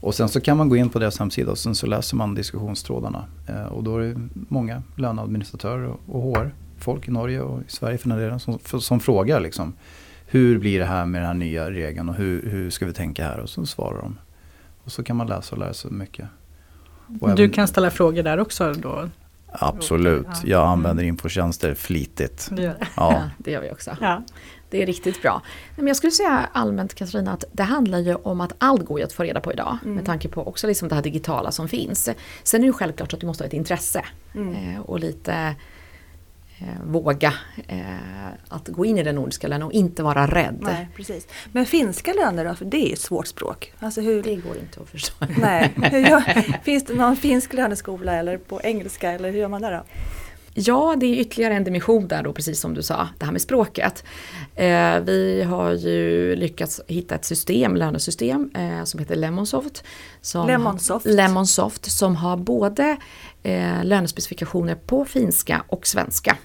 [0.01, 2.35] Och sen så kan man gå in på deras hemsida och sen så läser man
[2.35, 3.25] diskussionstrådarna.
[3.49, 8.09] Eh, Och då är det många löneadministratörer och- HR-folk i Norge och i Sverige för
[8.09, 9.73] den delen som, som frågar liksom.
[10.27, 13.25] Hur blir det här med den här nya regeln och hur, hur ska vi tänka
[13.25, 13.39] här?
[13.41, 14.17] Och så svarar de.
[14.87, 16.29] Och så kan man läsa och lära sig mycket.
[17.21, 19.09] Och Du även- kan ställa frågor där också då?
[19.53, 20.41] Absolut, Ja.
[20.45, 22.49] jag använder infotjänster flitigt.
[22.51, 22.77] Det gör.
[22.81, 23.23] Ja, Ja.
[23.39, 23.97] det gör vi också.
[24.01, 24.23] Ja.
[24.71, 25.43] Det är riktigt bra.
[25.77, 29.05] Men jag skulle säga allmänt Katarina att det handlar ju om att allt går ju
[29.05, 29.79] att få reda på idag.
[29.83, 29.95] Mm.
[29.95, 32.09] Med tanke på också liksom det här digitala som finns.
[32.43, 34.05] Sen är det ju självklart att du måste ha ett intresse.
[34.35, 34.55] Mm.
[34.55, 35.55] Eh, och lite
[36.85, 37.35] våga
[37.69, 37.81] eh,
[38.49, 40.59] att gå in i den nordiska lönen och inte vara rädd.
[40.61, 41.29] Nej, precis.
[41.53, 42.55] Men finska löner då?
[42.55, 43.73] För det är ett svårt språk.
[43.79, 44.23] Alltså hur...
[44.23, 45.15] Det går inte att förstå.
[45.39, 45.75] Nej.
[45.93, 46.63] Gör...
[46.63, 49.83] Finns det någon finsk löneskola eller på engelska eller hur gör man där då?
[50.59, 53.43] Ja, det är ytterligare en dimension där då, precis som du sa, det här med
[53.43, 54.05] språket.
[54.55, 59.85] Eh, vi har ju lyckats hitta ett system, lönesystem, eh, som heter Lemonsoft.
[60.21, 61.07] Som Lemonsoft.
[61.07, 62.97] Har, Lemonsoft, som har både
[63.47, 66.37] eh, lönespecifikationer på finska och svenska.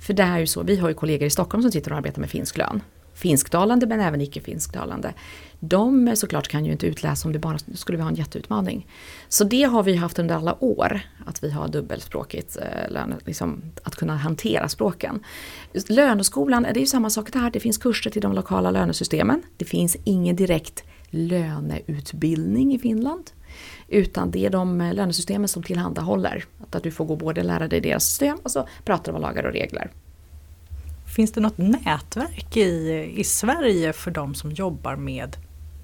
[0.00, 2.20] För det är ju så, vi har ju kollegor i Stockholm som sitter och arbetar
[2.20, 2.80] med finsk lön.
[3.14, 5.14] Finsktalande men även icke-finsktalande.
[5.60, 8.86] De eh, såklart kan ju inte utläsa om det bara skulle vi ha en jätteutmaning.
[9.28, 13.96] Så det har vi haft under alla år, att vi har dubbelspråkigt, eh, liksom, att
[13.96, 15.24] kunna hantera språken.
[15.88, 19.42] Löneskolan, eh, det är ju samma sak där, det finns kurser till de lokala lönesystemen.
[19.56, 23.30] Det finns ingen direkt löneutbildning i Finland.
[23.88, 26.44] Utan det är de eh, lönesystemen som tillhandahåller.
[26.60, 29.22] Att, att du får gå både lära dig deras system och så pratar de om
[29.22, 29.90] lagar och regler.
[31.16, 35.36] Finns det något nätverk i, i Sverige för de som jobbar med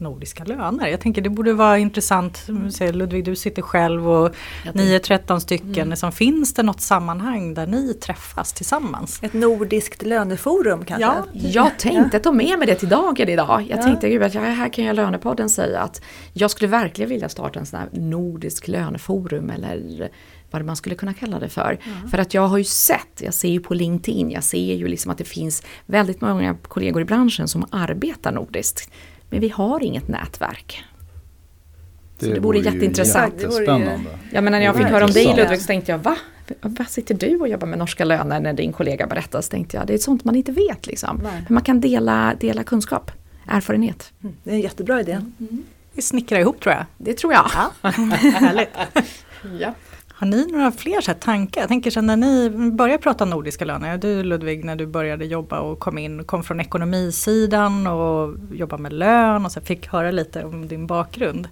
[0.05, 0.87] nordiska löner?
[0.89, 4.35] Jag tänker det borde vara intressant, säger, Ludvig du sitter själv och
[4.73, 5.73] ni är 13 stycken.
[5.75, 5.91] Mm.
[5.91, 9.19] Liksom, finns det något sammanhang där ni träffas tillsammans?
[9.23, 11.03] Ett nordiskt löneforum kanske?
[11.07, 11.25] Ja.
[11.33, 13.67] Jag tänkte ta med mig det till dagen idag.
[13.69, 13.83] Jag Ja.
[13.83, 17.67] tänkte gud, att här kan jag Lönepodden säga att jag skulle verkligen vilja starta en
[17.67, 20.11] sån här nordisk löneforum eller
[20.51, 21.79] vad man skulle kunna kalla det för.
[22.11, 25.11] För att jag har ju sett, jag ser ju på LinkedIn, jag ser ju liksom
[25.11, 28.91] att det finns väldigt många kollegor i branschen som arbetar nordiskt.
[29.35, 30.85] Men vi har inget nätverk.
[32.21, 33.39] Så det vore jätteintressant.
[33.39, 34.11] Det vore ju- Jättespännande.
[34.33, 35.37] Jag menar när jag fick höra om dig.
[35.37, 36.17] Ludvig så tänkte jag va?
[36.61, 39.41] Vad sitter du och jobbar med norska löner när din kollega berättar?
[39.41, 41.21] Så tänkte jag det är sånt man inte vet liksom.
[41.23, 41.33] Nej.
[41.49, 43.11] Men man kan dela, dela kunskap,
[43.47, 44.13] erfarenhet.
[44.23, 45.19] Mm, Det är en jättebra idé.
[45.93, 46.85] Vi snickrar ihop tror jag.
[46.99, 47.45] Det tror jag.
[47.83, 48.69] Härligt.
[49.61, 49.75] Ja.
[50.17, 51.61] Har ni några fler så tankar?
[51.61, 55.61] Jag tänker så när ni börjar prata nordiska löner, du Ludvig när du började jobba
[55.61, 60.45] och kom in, kom från ekonomisidan och jobbade med lön och så fick höra lite
[60.45, 61.49] om din bakgrund.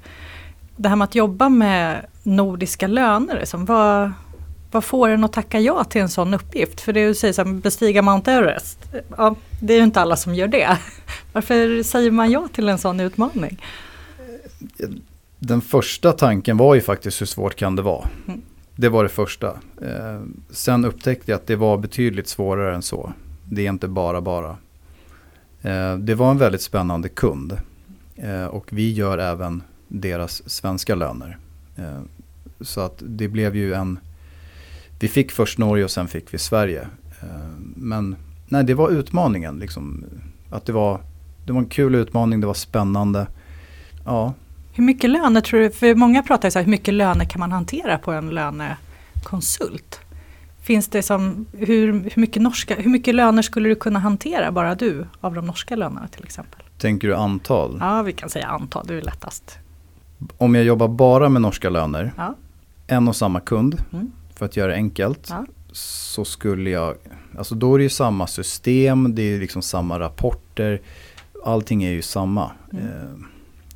[0.77, 4.13] Det här med att jobba med nordiska löner, liksom, vad,
[4.71, 6.81] vad får en att tacka ja till en sån uppgift?
[6.81, 8.79] För det du säger som bestiga Mount Everest,
[9.17, 10.79] ja, det är ju inte alla som gör det.
[11.33, 13.63] Varför säger man ja till en sån utmaning?
[15.39, 18.09] Den första tanken var ju faktiskt hur svårt kan det vara?
[18.29, 18.43] Mm.
[18.77, 19.49] Det var det första.
[19.83, 23.13] Eh, sen upptäckte jag att det var betydligt svårare än så.
[23.45, 24.57] Det är inte bara bara.
[25.63, 27.57] Eh, det var en väldigt spännande kund.
[28.17, 31.39] Eh, och vi gör även deras svenska löner.
[31.77, 32.01] Eh,
[32.61, 33.99] så att det blev ju en...
[35.01, 36.89] Vi fick först Norge och sen fick vi Sverige.
[37.23, 39.59] Eh, men nej, det var utmaningen.
[39.59, 40.05] Liksom,
[40.51, 41.01] att det, var,
[41.47, 43.27] det var en kul utmaning, det var spännande.
[44.05, 44.35] Ja,
[44.73, 47.41] hur mycket löner tror du, för många pratar ju så här, hur mycket löner kan
[47.41, 50.01] man hantera på en lönekonsult?
[50.63, 54.75] Finns det som, hur, hur, mycket norska, hur mycket löner skulle du kunna hantera, bara
[54.75, 56.59] du, av de norska lönerna till exempel?
[56.79, 57.77] tänker du antal?
[57.81, 59.59] Ja, vi kan säga antal, det är lättast.
[60.39, 62.35] Om jag jobbar bara med norska löner, Ja.
[62.87, 64.11] en och samma kund, Mm.
[64.37, 65.47] för att göra det enkelt, Ja.
[65.73, 66.95] så skulle jag,
[67.39, 70.81] alltså då är det ju samma system, det är liksom samma rapporter,
[71.45, 72.51] allting är ju samma.
[72.73, 73.27] Mm.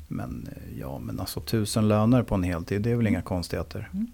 [0.07, 3.89] Men eh, ja, men alltså tusen löner på en heltid, det är väl inga konstigheter.
[3.93, 4.07] Mm.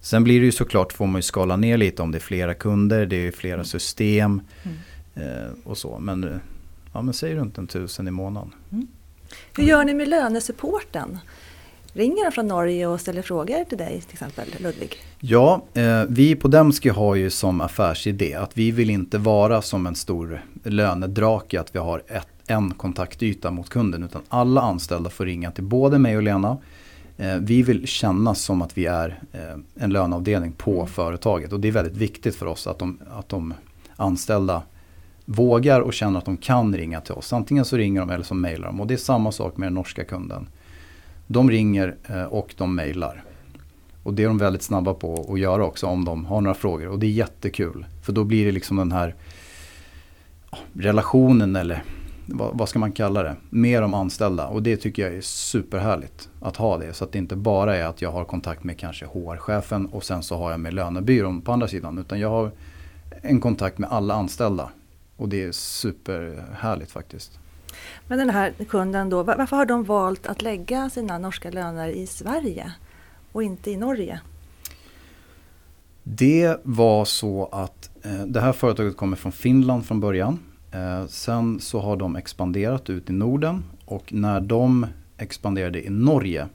[0.00, 2.54] Sen blir det ju såklart, får man ju skala ner lite om det är flera
[2.54, 3.64] kunder, det är flera Mm.
[3.64, 4.76] system Mm.
[5.44, 5.98] eh, och så.
[5.98, 6.36] Men, eh,
[6.92, 8.54] ja, men säg runt en tusen i månaden.
[9.56, 11.18] Hur gör ni med lönesupporten?
[11.92, 14.96] Ringer de från Norge och ställer frågor till dig till exempel, Ludvig?
[15.20, 19.86] Ja, eh, vi på Demski har ju som affärsidé att vi vill inte vara som
[19.86, 24.02] en stor lönedrake, att vi har ett, en kontaktyta mot kunden.
[24.02, 26.58] Utan alla anställda får ringa till både mig och Lena.
[27.16, 31.52] Eh, vi vill känna som att vi är eh, en löneavdelning på företaget.
[31.52, 33.54] Och det är väldigt viktigt för oss att de, att de
[33.96, 34.62] anställda
[35.24, 37.32] vågar och känner att de kan ringa till oss.
[37.32, 38.80] Antingen så ringer de eller så mejlar de.
[38.80, 40.48] Och det är samma sak med den norska kunden.
[41.26, 43.24] De ringer eh, och de mejlar.
[44.02, 46.88] Och det är de väldigt snabba på att göra också om de har några frågor.
[46.88, 47.86] Och det är jättekul.
[48.02, 49.14] För då blir det liksom den här
[50.72, 51.82] relationen eller
[52.32, 53.36] vad, vad ska man kalla det?
[53.50, 54.46] Med de anställda.
[54.46, 56.92] Och det tycker jag är superhärligt att ha det.
[56.92, 60.22] Så att det inte bara är att jag har kontakt med kanske HR-chefen och sen
[60.22, 61.98] så har jag med lönebyrån på andra sidan.
[61.98, 62.50] Utan jag har
[63.22, 64.70] en kontakt med alla anställda.
[65.16, 67.38] Och det är superhärligt faktiskt.
[68.08, 71.88] Men den här kunden då, var- varför har de valt att lägga sina norska löner
[71.88, 72.72] i Sverige
[73.32, 74.20] och inte i Norge?
[76.02, 80.38] Det var så att eh, det här företaget kommer från Finland från början.
[80.72, 86.46] Eh, sen så har de expanderat ut i Norden och när de expanderade i Norge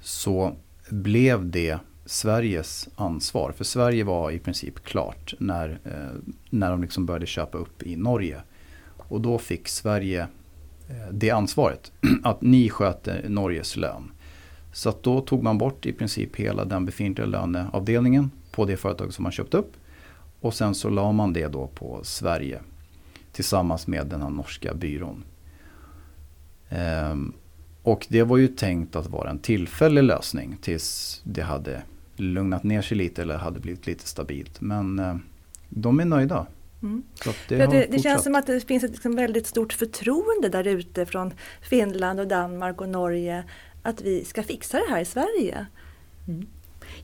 [0.00, 0.52] så
[0.90, 3.52] blev det Sveriges ansvar.
[3.52, 7.96] För Sverige var i princip klart när, eh, när de liksom började köpa upp i
[7.96, 8.40] Norge.
[8.86, 10.20] Och då fick Sverige
[10.88, 11.92] eh, det ansvaret.
[12.22, 14.10] Att ni sköter Norges lön.
[14.72, 19.12] Så att då tog man bort i princip hela den befintliga löneavdelningen på det företag
[19.12, 19.72] som man köpt upp.
[20.40, 22.60] Och sen så la man det då på Sverige
[23.32, 25.24] tillsammans med den här norska byrån.
[26.68, 27.32] Ehm,
[27.82, 31.82] och det var ju tänkt att vara en tillfällig lösning tills det hade
[32.16, 34.60] lugnat ner sig lite eller hade blivit lite stabilt.
[34.60, 35.16] Men eh,
[35.68, 36.46] de är nöjda.
[36.82, 37.02] Mm.
[37.48, 40.66] Det, Det, det, det känns som att det finns ett liksom väldigt stort förtroende där
[40.66, 43.44] ute från Finland och Danmark och Norge
[43.82, 45.66] att vi ska fixa det här i Sverige.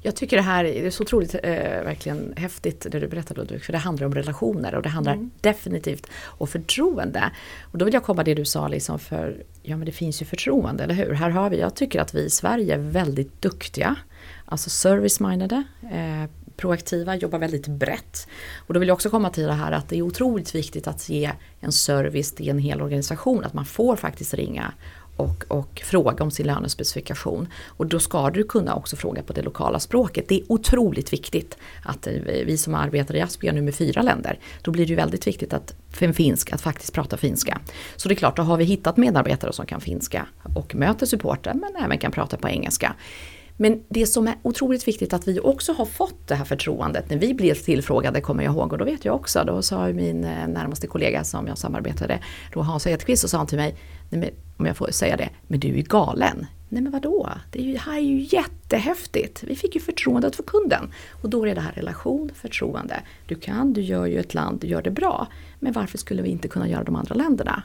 [0.03, 1.41] Jag tycker det här är så otroligt eh,
[1.85, 5.31] verkligen häftigt det du berättade Ludvig, för det handlar om relationer och det handlar Mm.
[5.41, 7.31] definitivt om förtroende.
[7.63, 10.27] Och då vill jag komma det du sa liksom för, ja men det finns ju
[10.27, 11.13] förtroende, eller hur?
[11.13, 13.97] Här har vi, jag tycker att vi i Sverige är väldigt duktiga,
[14.45, 18.29] alltså service-mindede, eh, proaktiva, jobbar väldigt brett.
[18.67, 21.09] Och då vill jag också komma till det här att det är otroligt viktigt att
[21.09, 24.73] ge en service till en hel organisation, att man får faktiskt ringa
[25.17, 27.49] och, och fråga om sin lönespecifikation.
[27.67, 30.29] Och då ska du kunna också fråga på det lokala språket.
[30.29, 32.13] Det är otroligt viktigt att eh,
[32.47, 35.53] vi som arbetar i Aspia nu med fyra länder, då blir det ju väldigt viktigt
[35.53, 37.61] att för en finsk att faktiskt prata finska.
[37.97, 41.61] Så det är klart, då har vi hittat medarbetare som kan finska och möter supporten
[41.61, 42.95] men även kan prata på engelska.
[43.57, 47.17] Men det som är otroligt viktigt att vi också har fått det här förtroendet när
[47.19, 50.49] vi blev tillfrågade kommer jag ihåg och då vet jag också, då sa min eh,
[50.49, 52.19] närmaste kollega som jag samarbetade,
[52.53, 53.77] då Hans Edqvist, så sa han till mig,
[54.11, 56.47] Nej, men, om jag får säga det, men du är galen.
[56.69, 57.31] Nej men vadå?
[57.51, 59.43] Det är ju, här är ju jättehäftigt.
[59.43, 60.91] Vi fick ju förtroendet för kunden.
[61.23, 63.03] Och då är det här relation, förtroende.
[63.27, 65.27] Du kan, du gör ju ett land, du gör det bra.
[65.61, 67.63] Men varför skulle vi inte kunna göra de andra länderna?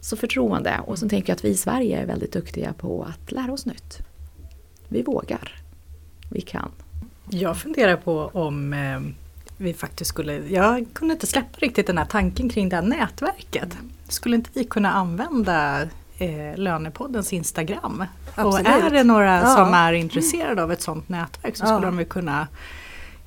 [0.00, 0.80] Så förtroende.
[0.86, 3.66] Och sen tänker jag att vi i Sverige är väldigt duktiga på att lära oss
[3.66, 3.98] nytt.
[4.88, 5.62] Vi vågar.
[6.30, 6.70] Vi kan.
[7.30, 9.00] Jag funderar på om eh,
[9.56, 13.78] vi faktiskt skulle, jag kunde inte släppa riktigt den här tanken kring det här nätverket.
[14.12, 15.82] Skulle inte vi kunna använda
[16.18, 18.04] eh, Lönepoddens Instagram.
[18.34, 18.66] Absolut.
[18.68, 19.46] Och är det några Ja.
[19.56, 21.66] som är intresserade av ett sådant nätverk så Ja.
[21.66, 22.48] skulle de ju kunna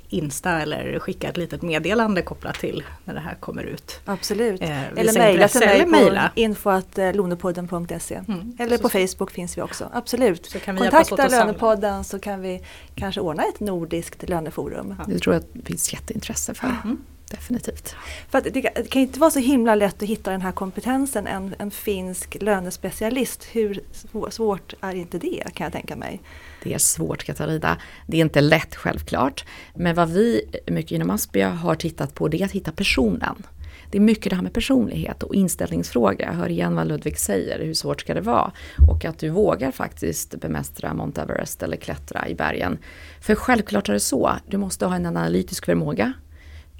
[0.09, 3.99] Insta eller skicka ett litet meddelande kopplat till när det här kommer ut.
[4.05, 4.61] Absolut.
[4.61, 8.55] Eh, eller mejla till mig eller på info.lonepodden.se Mm.
[8.59, 10.45] Eller Så- på Facebook finns vi också, absolut.
[10.45, 11.27] Så kan vi Kontakta.
[11.27, 12.61] Lönepodden så kan vi
[12.95, 14.95] kanske ordna ett nordiskt löneforum.
[15.07, 16.67] Det tror jag att det finns jätteintresse för.
[16.83, 16.97] Mm.
[17.35, 17.95] Definitivt.
[18.29, 20.51] För att det, kan- det kan inte vara så himla lätt att hitta den här
[20.51, 23.43] kompetensen, en, en finsk lönespecialist.
[23.51, 26.21] Hur svå- svårt är inte det kan jag tänka mig?
[26.63, 27.77] Det är svårt Katarina.
[28.07, 29.45] Det är inte lätt självklart.
[29.75, 33.43] Men vad vi mycket inom Aspia har tittat på det är att hitta personen.
[33.91, 36.25] Det är mycket det här med personlighet och inställningsfråga.
[36.25, 38.51] Jag hör igen vad Ludvig säger, hur svårt ska det vara?
[38.91, 42.77] Och att du vågar faktiskt bemästra Mount Everest eller klättra i bergen.
[43.21, 46.13] För självklart är det så, du måste ha en analytisk förmåga.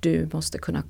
[0.06, 0.84] Du måste kunna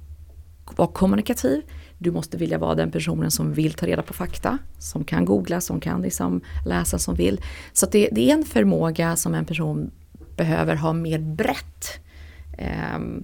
[0.76, 1.62] vara kommunikativ.
[1.98, 5.62] Du måste vilja vara den personen som vill ta reda på fakta, som kan googla,
[5.62, 7.42] som kan liksom läsa, som vill.
[7.74, 9.92] Så att det, det är en förmåga som en person
[10.38, 12.00] behöver ha mer brett.
[12.58, 13.24] Ehm,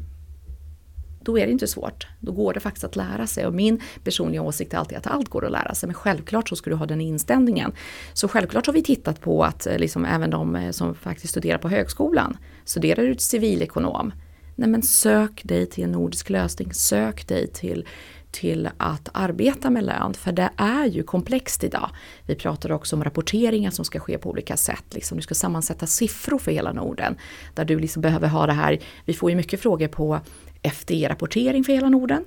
[1.23, 2.07] då är det inte svårt.
[2.19, 3.45] Då går det faktiskt att lära sig.
[3.45, 5.87] Och min personliga åsikt är alltid att allt går att lära sig.
[5.87, 7.71] Men självklart så ska du ha den inställningen.
[8.13, 11.57] Så självklart har vi tittat på att eh, liksom även de eh, som faktiskt studerar
[11.57, 14.13] på högskolan, studerar du till civilekonom,
[14.61, 16.73] nej men sök dig till en nordisk lösning.
[16.73, 17.87] Sök dig till
[18.31, 21.89] till att arbeta med lön, för det är ju komplext idag.
[22.25, 24.83] Vi pratar också om rapporteringar som ska ske på olika sätt.
[24.91, 27.15] Liksom, du ska sammansätta siffror för hela Norden.
[27.53, 30.19] Där du liksom behöver ha det här, vi får ju mycket frågor på
[30.61, 32.25] FD-rapportering för hela Norden.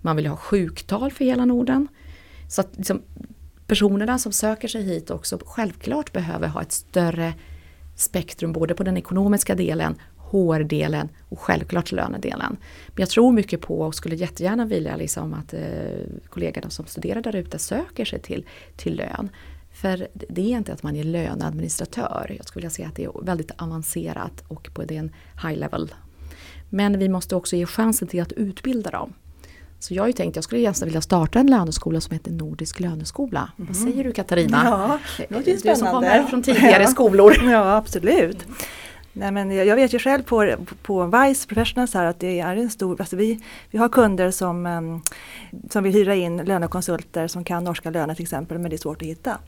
[0.00, 1.88] Man vill ha sjuktal för hela Norden.
[2.48, 3.02] Så att liksom,
[3.66, 7.34] personerna som söker sig hit också självklart behöver ha ett större
[7.96, 9.96] spektrum både på den ekonomiska delen,
[10.30, 12.56] HR-delen och självklart lönedelen.
[12.88, 15.60] Men jag tror mycket på och skulle jättegärna vilja liksom att eh,
[16.28, 19.28] kollegorna som studerar där ute söker sig till, till lön.
[19.72, 22.34] För det är inte att man är löneadministratör.
[22.38, 25.12] Jag skulle vilja säga att det är väldigt avancerat och på den
[25.42, 25.94] high level.
[26.70, 29.12] Men vi måste också ge chansen till att utbilda dem.
[29.80, 32.30] Så jag har ju tänkt att jag skulle gärna vilja starta en löneskola som heter
[32.32, 33.50] Nordisk löneskola.
[33.56, 34.60] Vad säger du Katarina?
[34.64, 36.08] Ja, det låter ju Du som spännande.
[36.08, 36.88] kommer från tidigare Ja.
[36.88, 37.34] skolor.
[37.44, 38.46] Ja, absolut.
[39.18, 42.70] Nej, men jag vet ju själv på, på Vice Professionals här att det är en
[42.70, 45.00] stor, alltså vi, vi har kunder som, ehm,
[45.70, 49.02] som vill hyra in lönekonsulter som kan norska löner till exempel, men det är svårt
[49.02, 49.38] att hitta.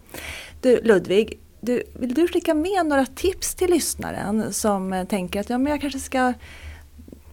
[0.61, 5.51] Du Ludvig, du, vill du skicka med några tips till lyssnaren som eh, tänker att
[5.51, 6.33] ja, men jag kanske ska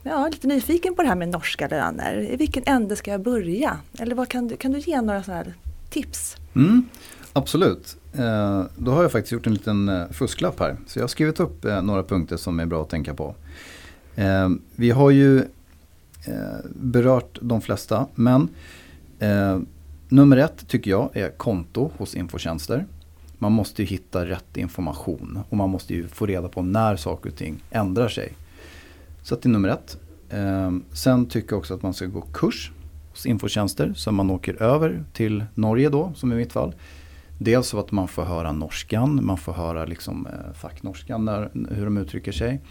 [0.03, 2.27] Ja, är lite nyfiken på det här med norska löner.
[2.31, 3.79] I vilken ände ska jag börja?
[3.99, 5.53] Eller vad kan, du, kan du ge några sådana här
[5.89, 6.35] tips?
[6.55, 6.89] Mm,
[7.33, 7.97] absolut.
[8.17, 10.77] Eh, då har jag faktiskt gjort en liten eh, fusklapp här.
[10.85, 13.35] Så jag har skrivit upp eh, några punkter som är bra att tänka på.
[14.75, 15.43] Vi har ju
[16.75, 18.49] berört de flesta, men
[20.09, 22.85] nummer ett tycker jag är konto hos Infotjänster.
[23.37, 27.29] Man måste ju hitta rätt information och man måste ju få reda på när saker
[27.29, 28.33] och ting ändrar sig.
[29.23, 29.97] Så att det är nummer ett.
[30.91, 32.71] Sen tycker jag också att man ska gå kurs
[33.11, 36.73] hos Infotjänster så man åker över till Norge då, som i mitt fall.
[37.37, 41.85] Dels så att man får höra norskan, man får höra liksom, eh, facknorskan, när, hur
[41.85, 42.61] de uttrycker sig.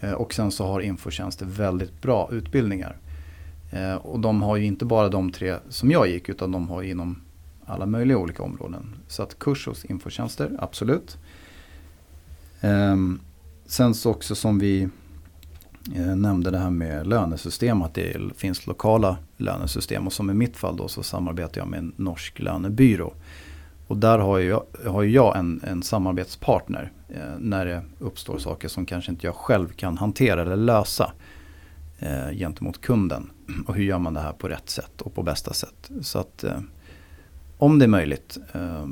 [0.00, 2.96] Eh, och sen så har Infotjänster väldigt bra utbildningar.
[3.72, 6.82] Eh, och de har ju inte bara de tre som jag gick utan de har
[6.82, 7.20] inom
[7.66, 8.94] alla möjliga olika områden.
[9.08, 11.18] Så att kurs hos Infotjänster, absolut.
[12.60, 13.20] Ehm,
[13.66, 14.88] sen så också som vi
[15.94, 20.06] eh, nämnde det här med lönesystem, att det finns lokala lönesystem.
[20.06, 23.12] Och som i mitt fall då så samarbetar jag med en norsk lönebyrå.
[23.88, 28.68] Och där har ju jag, har jag en, en samarbetspartner eh, när det uppstår saker
[28.68, 31.12] som kanske inte jag själv kan hantera eller lösa
[31.98, 33.30] eh, gentemot kunden.
[33.66, 35.90] Och hur gör man det här på rätt sätt och på bästa sätt.
[36.00, 36.60] Så att eh,
[37.58, 38.86] om det är möjligt, eh,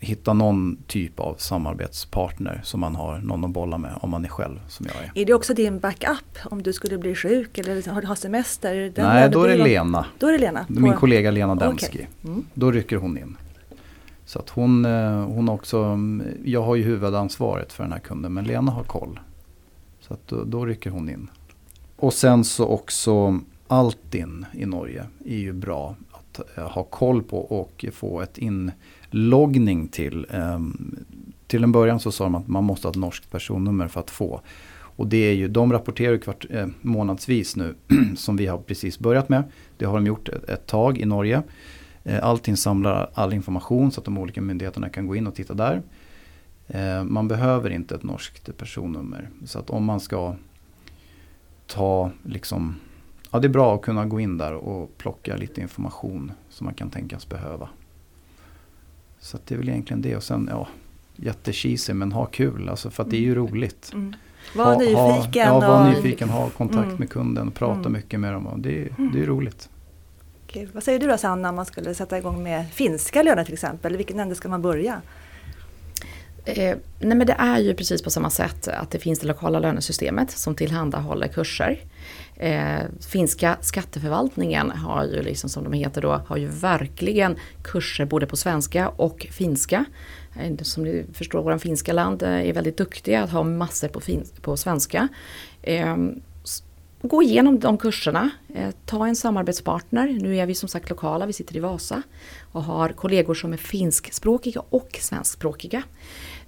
[0.00, 4.28] hitta någon typ av samarbetspartner som man har någon att bolla med om man är
[4.28, 5.22] själv som jag är.
[5.22, 8.92] Är det också din backup om du skulle bli sjuk eller har, ha semester?
[8.94, 10.06] Den Nej, då är det Lena.
[10.18, 10.66] Då är det Lena?
[10.68, 11.54] Min kollega Lena.
[11.54, 12.06] Demski.
[12.24, 12.44] Mm.
[12.54, 13.36] Då rycker hon in.
[14.26, 18.34] Så att hon, eh, hon också, mm, jag har ju huvudansvaret för den här kunden
[18.34, 19.20] men Lena har koll.
[20.00, 21.30] Så att då, då rycker hon in.
[21.96, 27.38] Och sen så också Altin i Norge är ju bra att eh, ha koll på
[27.38, 30.26] och få ett inloggning till.
[30.30, 30.96] Ehm,
[31.46, 34.10] till en början så sa de att man måste ha ett norskt personnummer för att
[34.10, 34.40] få.
[34.96, 37.74] Och det är ju, de rapporterar ju kvart, eh, månadsvis nu
[38.16, 39.42] som vi har precis börjat med.
[39.76, 41.42] Det har de gjort ett, ett tag i Norge.
[42.06, 45.54] Eh, Allting samlar all information så att de olika myndigheterna kan gå in och titta
[45.54, 45.82] där.
[46.68, 49.28] Eh, Man behöver inte ett norskt personnummer.
[49.44, 50.34] Så att om man ska
[51.66, 52.76] ta liksom
[53.30, 56.74] Ja det är bra att kunna gå in där och plocka lite information som man
[56.74, 57.68] kan tänkas behöva.
[59.20, 60.68] Så det är väl egentligen det och sen ja,
[61.16, 63.90] jättecheesy men ha kul alltså för att det är ju roligt.
[63.94, 64.14] Mm.
[64.56, 65.48] Var nyfiken.
[65.48, 65.96] Ha, ja, var och...
[65.96, 66.96] nyfiken, ha kontakt Mm.
[66.98, 67.92] med kunden, prata Mm.
[67.92, 68.48] mycket med dem.
[68.62, 69.68] Det, det är roligt.
[70.46, 70.70] Kul.
[70.72, 73.96] Vad säger du då Sanna om man skulle sätta igång med finska löner till exempel?
[73.96, 75.02] Vilken ände ska man börja?
[76.44, 79.58] Eh, nej men det är ju precis på samma sätt att det finns det lokala
[79.58, 81.80] lönesystemet som tillhandahåller kurser.
[82.36, 82.80] Eh,
[83.10, 88.36] finska skatteförvaltningen har ju liksom som de heter då, har ju verkligen kurser både på
[88.36, 89.84] svenska och finska.
[90.40, 94.00] Eh, som ni förstår, våra finska land eh, är väldigt duktiga att ha massor på,
[94.40, 95.08] på svenska.
[95.62, 95.96] Eh,
[97.02, 100.18] Gå igenom de kurserna, eh, ta en samarbetspartner.
[100.20, 102.02] Nu är vi som sagt lokala, vi sitter i Vasa
[102.52, 105.82] och har kollegor som är finskspråkiga och svenskspråkiga.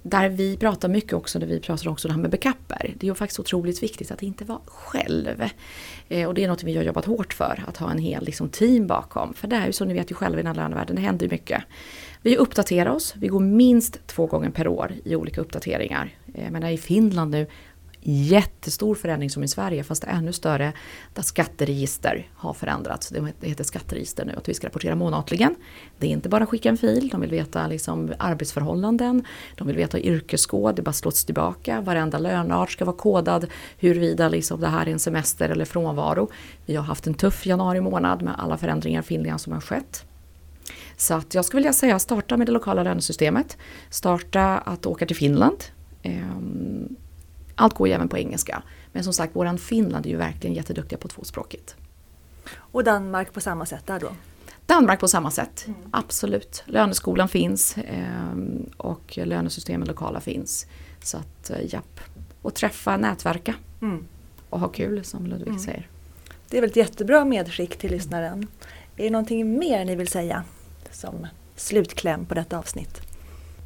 [0.01, 2.93] Där vi pratar mycket också, när vi pratar också det här med backuper.
[2.97, 5.43] Det är ju faktiskt otroligt viktigt att inte vara själv.
[6.09, 8.49] Eh, och det är något vi har jobbat hårt för, att ha en hel liksom,
[8.49, 9.33] team bakom.
[9.33, 11.25] För det är ju så, ni vet ju själva i den här världen, det händer
[11.25, 11.63] ju mycket.
[12.21, 16.15] Vi uppdaterar oss, vi går minst två gånger per år i olika uppdateringar.
[16.33, 17.47] Eh, Jag menar i Finland nu,
[18.01, 20.73] jättestor förändring som i Sverige, fast ännu större,
[21.13, 23.09] där skatteregister har förändrats.
[23.09, 25.55] Det heter skatteregister nu, att vi ska rapportera månatligen.
[25.97, 29.25] Det är inte bara att skicka en fil, de vill veta liksom arbetsförhållanden,
[29.55, 33.47] de vill veta yrkeskod, det bara slås tillbaka, varenda löneart ska vara kodad,
[33.77, 36.29] huruvida liksom det här är en semester eller frånvaro.
[36.65, 40.05] Vi har haft en tuff januari månad med alla förändringar i Finland som har skett.
[40.97, 43.57] Så att jag skulle vilja säga starta med det lokala lönesystemet,
[43.89, 45.63] starta att åka till Finland.
[46.03, 46.95] Ehm,
[47.59, 48.63] Ehm, Allt går ju även på engelska.
[48.91, 51.75] Men som sagt, våran Finland är ju verkligen jätteduktiga på tvåspråkigt.
[52.57, 54.09] Och Danmark på samma sätt där då?
[54.65, 56.63] Danmark på samma sätt, absolut.
[56.65, 60.67] Löneskolan finns ehm, och lönesystemen lokala finns.
[61.03, 61.99] Så att eh, japp.
[62.41, 64.05] Och träffa, nätverka Mm.
[64.49, 65.87] och ha kul som Ludvig säger.
[66.49, 68.47] Det är väl ett jättebra medskick till lyssnaren.
[68.97, 70.43] Är det någonting mer ni vill säga
[70.91, 73.01] som slutkläm på detta avsnitt?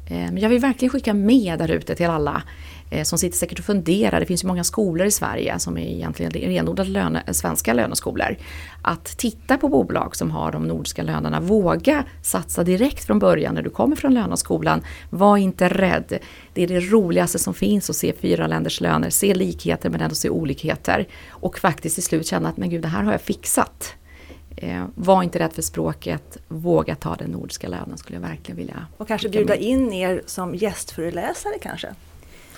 [0.06, 2.42] Eh, Men jag vill verkligen skicka med där ute till alla
[2.83, 4.20] eh, som sitter säkert och funderar.
[4.20, 8.36] Det finns ju många skolor i Sverige som är egentligen renodlade löne, svenska löneskolor.
[8.82, 11.40] Att titta på bolag som har de nordiska lönerna.
[11.40, 14.82] Våga satsa direkt från början när du kommer från löneskolan.
[15.10, 16.18] Var inte rädd.
[16.54, 19.10] Det är det roligaste som finns att se fyra länders löner.
[19.10, 21.08] Se likheter men ändå se olikheter.
[21.28, 23.94] Och faktiskt till slut känna att men gud det här har jag fixat.
[24.56, 28.86] Eh, var inte rädd för språket, våga ta den nordiska lönen skulle jag verkligen vilja
[28.96, 31.94] Och kanske bjuda in er som gästföreläsare kanske?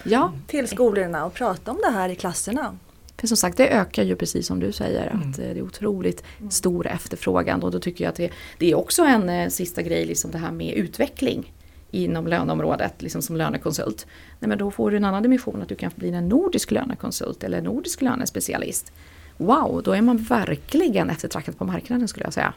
[0.09, 2.79] Ja, Till skolorna och prata om det här i klasserna.
[3.17, 6.25] för som sagt det ökar ju precis som du säger att eh, det är otroligt
[6.51, 10.05] stor efterfrågan och då tycker jag att det, det är också en eh, sista grej,
[10.07, 11.53] liksom det här med utveckling
[11.91, 14.07] inom löneområdet, liksom som lönekonsult.
[14.41, 17.45] Nej, men då får du en annan dimension att du kan bli en nordisk lönekonsult
[17.45, 18.93] eller nordisk lönespecialist.
[19.37, 22.55] Wow, då är man verkligen eftertraktad på marknaden skulle jag säga.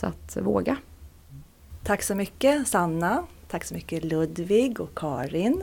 [0.00, 0.76] Så att eh, våga.
[1.84, 5.62] Tack så mycket Sanna, tack så mycket Ludvig och Karin.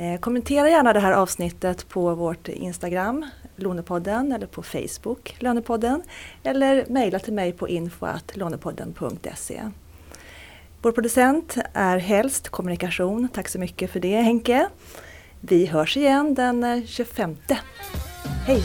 [0.00, 3.26] Eh, kommentera gärna det här avsnittet på vårt Instagram,
[3.56, 6.02] Lånepodden, eller på Facebook, Lönepodden.
[6.42, 9.62] Eller mejla till mig på info.lånepodden.se.
[10.82, 13.28] Vår producent är Helst Kommunikation.
[13.34, 14.68] Tack så mycket för det Henke.
[15.40, 17.36] Vi hörs igen den eh, 25.
[18.46, 18.62] Hej!